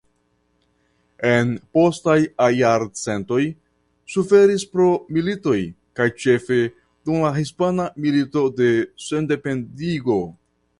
En 1.31 1.51
postaj 1.77 2.15
jarcentoj 2.59 3.39
suferis 4.15 4.65
pro 4.73 4.89
militoj 5.19 5.55
kaj 6.01 6.09
ĉefe 6.25 6.61
dum 6.73 7.23
la 7.27 7.33
Hispana 7.39 7.89
Milito 8.07 8.47
de 8.63 8.73
Sendependigo. 9.09 10.19